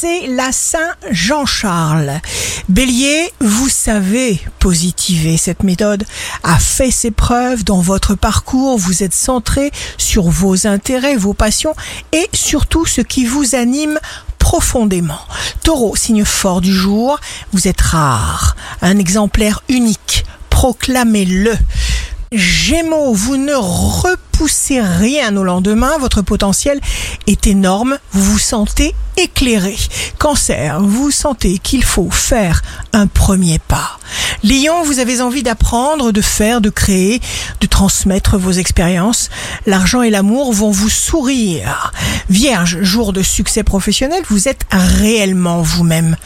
[0.00, 2.20] c'est la Saint-Jean-Charles.
[2.68, 5.36] Bélier, vous savez positiver.
[5.36, 6.04] Cette méthode
[6.44, 8.78] a fait ses preuves dans votre parcours.
[8.78, 11.74] Vous êtes centré sur vos intérêts, vos passions
[12.12, 13.98] et surtout ce qui vous anime
[14.38, 15.18] profondément.
[15.64, 17.18] Taureau, signe fort du jour,
[17.52, 20.24] vous êtes rare, un exemplaire unique.
[20.48, 21.56] Proclamez-le.
[22.30, 26.78] Gémeaux, vous ne repoussez rien au lendemain, votre potentiel
[27.26, 29.74] est énorme, vous vous sentez éclairé.
[30.18, 33.98] Cancer, vous sentez qu'il faut faire un premier pas.
[34.44, 37.20] Lion, vous avez envie d'apprendre, de faire, de créer,
[37.60, 39.30] de transmettre vos expériences.
[39.66, 41.92] L'argent et l'amour vont vous sourire.
[42.30, 46.16] Vierge, jour de succès professionnel, vous êtes réellement vous-même.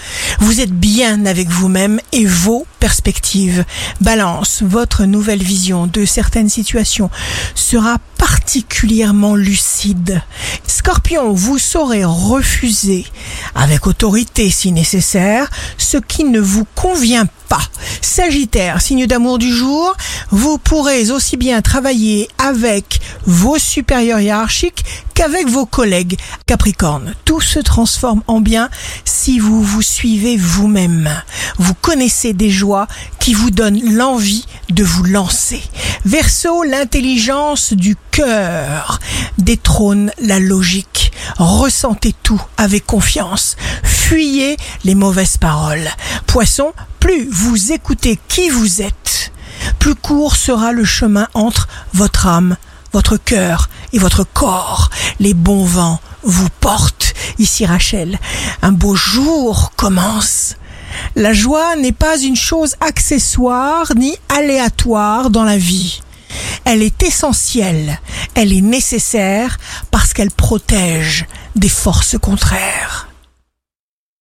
[0.40, 3.64] Vous êtes bien avec vous-même et vos perspectives.
[4.00, 7.10] Balance, votre nouvelle vision de certaines situations
[7.54, 7.98] sera
[8.32, 10.22] particulièrement lucide.
[10.66, 13.04] Scorpion, vous saurez refuser
[13.54, 17.60] avec autorité si nécessaire ce qui ne vous convient pas.
[18.00, 19.94] Sagittaire, signe d'amour du jour,
[20.30, 24.82] vous pourrez aussi bien travailler avec vos supérieurs hiérarchiques
[25.14, 26.16] qu'avec vos collègues.
[26.46, 28.70] Capricorne, tout se transforme en bien
[29.04, 31.10] si vous vous suivez vous-même.
[31.58, 32.88] Vous connaissez des joies
[33.22, 35.62] qui vous donnent l'envie de vous lancer.
[36.04, 38.98] Verseau, l'intelligence du cœur
[39.38, 41.12] détrône la logique.
[41.38, 43.56] Ressentez tout avec confiance.
[43.84, 45.88] Fuyez les mauvaises paroles.
[46.26, 49.30] Poisson, plus vous écoutez qui vous êtes,
[49.78, 52.56] plus court sera le chemin entre votre âme,
[52.92, 54.90] votre cœur et votre corps.
[55.20, 57.14] Les bons vents vous portent.
[57.38, 58.18] Ici Rachel,
[58.62, 60.56] un beau jour commence.
[61.14, 66.00] La joie n'est pas une chose accessoire ni aléatoire dans la vie.
[66.64, 68.00] Elle est essentielle,
[68.34, 69.58] elle est nécessaire
[69.90, 73.11] parce qu'elle protège des forces contraires.